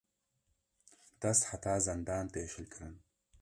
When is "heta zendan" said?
1.49-2.25